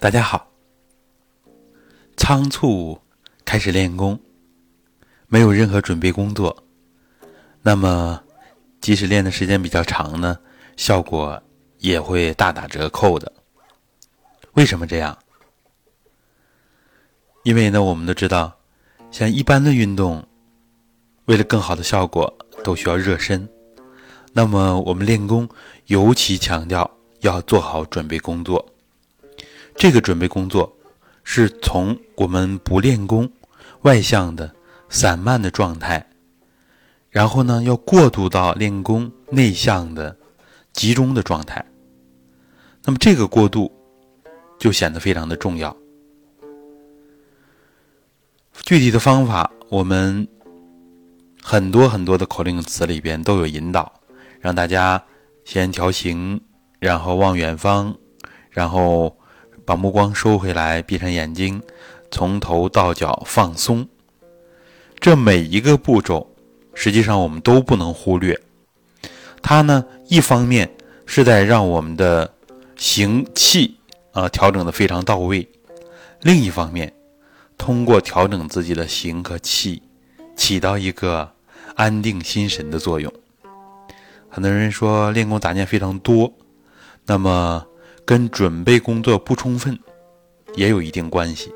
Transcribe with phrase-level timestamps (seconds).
[0.00, 0.48] 大家好，
[2.16, 2.96] 仓促
[3.44, 4.16] 开始练功，
[5.26, 6.56] 没有任何准备工作，
[7.62, 8.22] 那么
[8.80, 10.38] 即使练的时间比较长呢，
[10.76, 11.42] 效果
[11.78, 13.32] 也会大打折扣的。
[14.52, 15.18] 为什么这样？
[17.42, 18.56] 因为呢，我们都知道，
[19.10, 20.24] 像一般的运动，
[21.24, 23.48] 为了更好的效果，都需要热身。
[24.32, 25.48] 那么我们练功
[25.86, 26.88] 尤其强调
[27.18, 28.64] 要做好准备工作。
[29.78, 30.76] 这个准备工作
[31.22, 33.30] 是从我们不练功、
[33.82, 34.52] 外向的、
[34.88, 36.04] 散漫的状态，
[37.10, 40.16] 然后呢，要过渡到练功内向的、
[40.72, 41.64] 集中的状态。
[42.84, 43.70] 那么这个过渡
[44.58, 45.74] 就显得非常的重要。
[48.64, 50.26] 具体的方法，我们
[51.40, 53.92] 很多很多的口令词里边都有引导，
[54.40, 55.00] 让大家
[55.44, 56.40] 先调形，
[56.80, 57.96] 然后望远方，
[58.50, 59.16] 然后。
[59.68, 61.60] 把目光收回来，闭上眼睛，
[62.10, 63.86] 从头到脚放松。
[64.98, 66.34] 这每一个步骤，
[66.72, 68.40] 实际上我们都不能忽略。
[69.42, 72.32] 它呢，一方面是在让我们的
[72.76, 73.76] 行气
[74.12, 75.46] 啊调整的非常到位；
[76.22, 76.90] 另一方面，
[77.58, 79.82] 通过调整自己的行和气，
[80.34, 81.30] 起到一个
[81.74, 83.12] 安定心神的作用。
[84.30, 86.32] 很多人说练功杂念非常多，
[87.04, 87.66] 那么。
[88.08, 89.78] 跟准备工作不充分
[90.54, 91.52] 也有一定关系。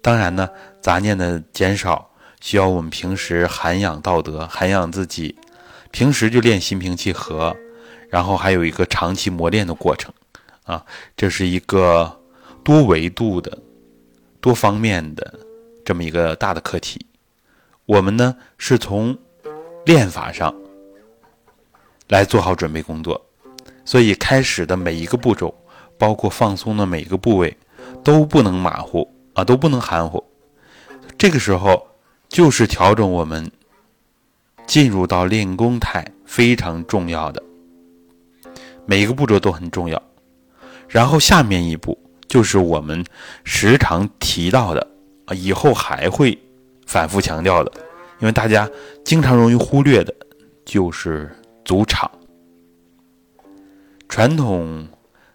[0.00, 0.48] 当然呢，
[0.80, 2.08] 杂念的减少
[2.40, 5.34] 需要我们平时涵养道德，涵养自己，
[5.90, 7.56] 平时就练心平气和，
[8.08, 10.14] 然后还有一个长期磨练的过程
[10.62, 12.20] 啊，这是一个
[12.62, 13.58] 多维度的、
[14.40, 15.36] 多方面的
[15.84, 17.04] 这么一个大的课题。
[17.86, 19.18] 我们呢是从
[19.84, 20.54] 练法上
[22.06, 23.20] 来做好准备工作。
[23.90, 25.52] 所以，开始的每一个步骤，
[25.98, 27.56] 包括放松的每一个部位，
[28.04, 30.22] 都不能马虎啊，都不能含糊。
[31.18, 31.88] 这个时候，
[32.28, 33.50] 就是调整我们
[34.64, 37.42] 进入到练功态非常重要的
[38.86, 40.00] 每一个步骤都很重要。
[40.88, 41.98] 然后，下面一步
[42.28, 43.04] 就是我们
[43.42, 44.86] 时常提到的
[45.24, 46.38] 啊，以后还会
[46.86, 47.72] 反复强调的，
[48.20, 48.70] 因为大家
[49.04, 50.14] 经常容易忽略的，
[50.64, 51.28] 就是
[51.64, 52.08] 足场。
[54.10, 54.88] 传统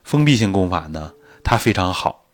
[0.03, 1.13] 封闭性功法呢，
[1.46, 2.25] 它非常好。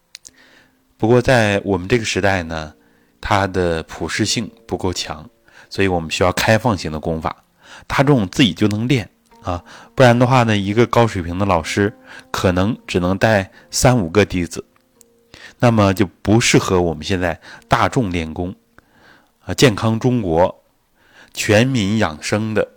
[0.97, 2.73] 不过在我们这个时代呢，
[3.21, 5.29] 它的普适性不够强，
[5.69, 7.43] 所以我们需要开放型的功法，
[7.85, 9.07] 大众自己就能练
[9.43, 9.63] 啊。
[9.93, 11.95] 不然的话呢，一个高水平的老师
[12.31, 14.65] 可能只能带三五个弟子，
[15.59, 18.55] 那么就不适合我们现在大众练功
[19.45, 20.63] 啊，健康中国、
[21.35, 22.67] 全民养生的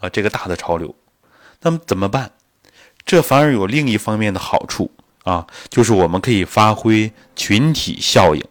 [0.00, 0.92] 啊这个大的潮流。
[1.60, 2.32] 那么怎么办？
[3.04, 4.90] 这反而有另一方面的好处
[5.24, 8.42] 啊，就是我们可以发挥群体效应。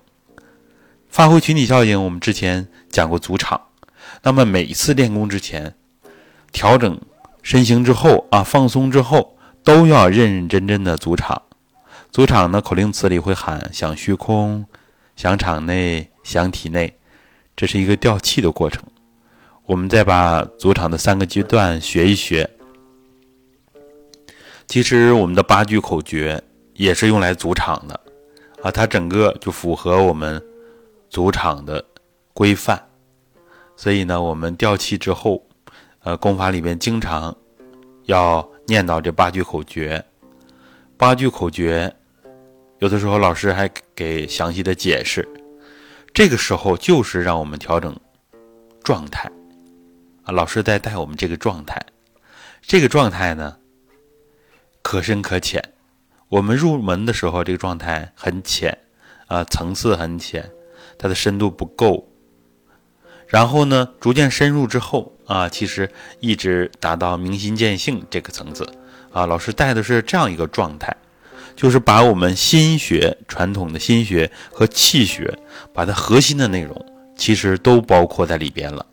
[1.10, 3.60] 发挥群体效应，我们之前讲过组场。
[4.24, 5.76] 那么每一次练功之前，
[6.52, 7.00] 调整
[7.42, 11.42] 身形之后啊，放松之后，都要认认真真的组场。
[12.12, 14.66] 组场呢，口令词里会喊“想虚空，
[15.16, 16.98] 想场内，想体内”，
[17.56, 18.84] 这是一个调气的过程。
[19.66, 22.50] 我们再把组场的三个阶段学一学。
[24.72, 26.42] 其实我们的八句口诀
[26.76, 28.00] 也是用来组场的，
[28.64, 30.42] 啊，它整个就符合我们
[31.10, 31.84] 组场的
[32.34, 32.82] 规范。
[33.76, 35.46] 所以呢，我们调气之后，
[36.04, 37.36] 呃，功法里边经常
[38.06, 40.02] 要念叨这八句口诀。
[40.96, 41.94] 八句口诀，
[42.80, 45.28] 有的时候老师还给详细的解释。
[46.14, 47.94] 这个时候就是让我们调整
[48.86, 49.30] 状态，
[50.24, 51.78] 啊，老师在带我们这个状态。
[52.62, 53.58] 这个状态呢？
[54.82, 55.74] 可深可浅，
[56.30, 58.78] 我们入门的时候，这个状态很浅，
[59.28, 60.50] 啊，层次很浅，
[60.98, 62.08] 它的深度不够。
[63.28, 65.90] 然后呢，逐渐深入之后，啊，其实
[66.20, 68.68] 一直达到明心见性这个层次，
[69.12, 70.94] 啊，老师带的是这样一个状态，
[71.56, 75.38] 就是把我们心学传统的心学和气学，
[75.74, 76.86] 把它核心的内容，
[77.16, 78.86] 其实都包括在里边了。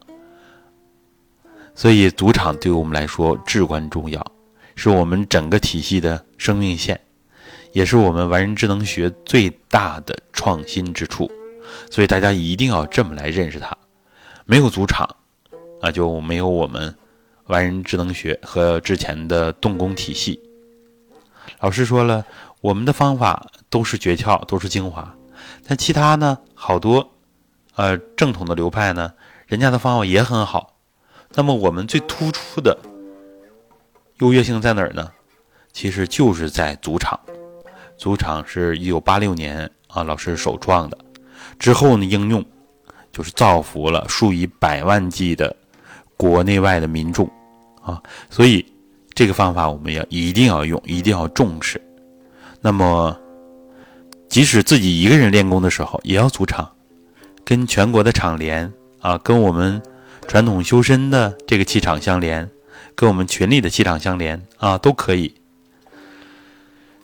[1.75, 4.25] 所以，赌场对于我们来说至关重要。
[4.79, 7.01] 是我们整个体系的生命线，
[7.73, 11.29] 也是我们完人智能学最大的创新之处，
[11.91, 13.77] 所以大家一定要这么来认识它。
[14.47, 15.17] 没有主场，
[15.81, 16.95] 啊，就没有我们
[17.47, 20.41] 完人智能学和之前的动功体系。
[21.59, 22.25] 老师说了，
[22.61, 25.13] 我们的方法都是诀窍，都是精华，
[25.67, 27.15] 但其他呢，好多，
[27.75, 29.13] 呃，正统的流派呢，
[29.49, 30.77] 人家的方法也很好。
[31.35, 32.79] 那么我们最突出的。
[34.21, 35.11] 优越性在哪儿呢？
[35.73, 37.19] 其实就是在主场，
[37.97, 40.99] 主场是一九八六年啊，老师首创的。
[41.59, 42.45] 之后呢，应用
[43.13, 45.55] 就是造福了数以百万计的
[46.17, 47.31] 国内外的民众
[47.81, 48.03] 啊。
[48.29, 48.65] 所以
[49.15, 51.81] 这个方法我们要一定要用，一定要重视。
[52.61, 53.17] 那么，
[54.29, 56.69] 即使自己一个人练功的时候，也要组场，
[57.45, 59.81] 跟全国的场连啊，跟我们
[60.27, 62.49] 传统修身的这个气场相连，
[62.99, 65.33] 跟我们群里的气场相连啊，都可以。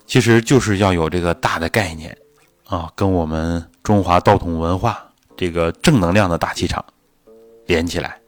[0.06, 2.19] 其实就是要有这个大的概念，
[2.67, 6.85] 啊，跟我们中华道统文化这个正能量的大气场
[7.67, 8.19] 连起来，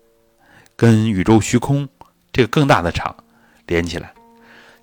[0.76, 1.88] 跟宇宙虚空
[2.32, 3.16] 这个更大的场
[3.66, 4.14] 连起来，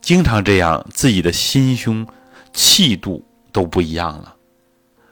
[0.02, 2.06] 经常这样，自己的心胸
[2.52, 4.36] 气度都不一样了。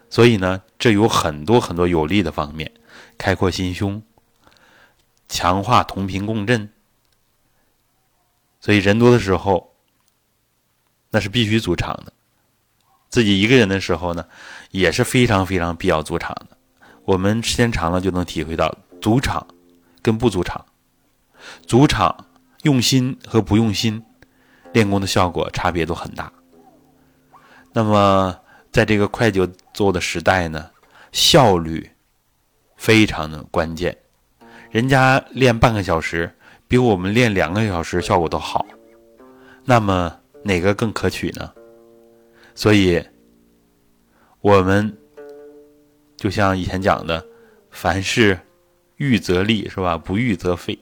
[0.10, 2.70] 所以呢，这有很多很多有利的方面，
[3.18, 4.04] 开阔心胸，
[5.30, 6.68] 强化同频共振。
[8.62, 9.70] 所以人多的时候。
[11.14, 12.14] 那是必须组场的，
[13.10, 14.26] 自己一个人的时候呢，
[14.70, 16.56] 也是非常非常必要组场的。
[17.04, 19.46] 我们时间长了就能体会到，组场
[20.02, 20.66] 跟不组场，
[21.68, 22.28] 组场
[22.62, 24.02] 用心和不用心，
[24.72, 26.32] 练功的效果差别都很大。
[27.74, 28.40] 那么
[28.72, 30.72] 在这个快节奏的时代呢，
[31.12, 31.92] 效率
[32.78, 33.98] 非常的关键。
[34.70, 36.34] 人家练半个小时，
[36.72, 38.66] 比我们练两个小时效果都好。
[39.66, 40.18] 那么。
[40.44, 41.52] 哪个更可取呢？
[42.56, 43.00] 所以，
[44.40, 44.98] 我们
[46.18, 47.24] 就像以前讲的，
[47.70, 48.40] 凡事
[48.96, 49.96] 预则立，是吧？
[49.96, 50.80] 不预则废。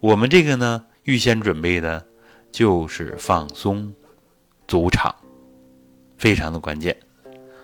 [0.00, 2.04] 我们这个呢，预先准备的
[2.50, 3.94] 就是放松、
[4.66, 5.14] 足场，
[6.18, 6.96] 非常的关键。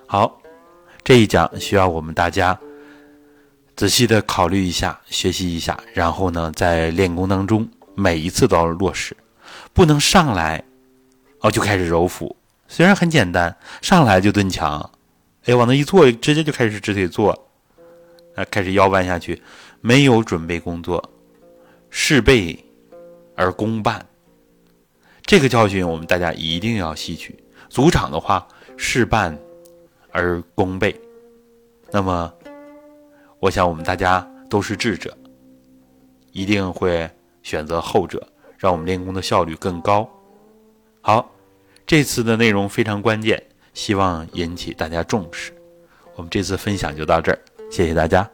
[0.07, 0.41] 好，
[1.03, 2.57] 这一讲需要我们大家
[3.79, 9.17] 仔细的考虑一下、学习一下，然后呢，在练功当中每一次都要落实，
[9.73, 10.65] 不能上来。
[11.43, 12.35] 哦，就开始揉腹，
[12.67, 14.91] 虽然很简单，上来就蹲墙，
[15.45, 17.31] 哎，往那一坐，直接就开始直腿坐，
[18.35, 19.41] 啊，开始腰弯下去，
[19.81, 21.13] 没有准备工作，
[21.89, 22.59] 事倍
[23.37, 24.05] 而功半。
[25.23, 27.39] 这个教训我们大家一定要吸取。
[27.69, 28.45] 组场的话，
[28.77, 29.39] 事半
[30.11, 31.01] 而功倍。
[31.91, 32.31] 那么，
[33.41, 35.17] 我想我们大家都是智者，
[36.33, 37.09] 一定会
[37.43, 38.27] 选择后者，
[38.57, 40.09] 让我们练功的效率更高。
[41.01, 41.31] 好，
[41.87, 43.43] 这次的内容非常关键，
[43.75, 45.53] 希望引起大家重视。
[46.17, 47.39] 我们这次分享就到这儿，
[47.71, 48.29] 谢谢大家。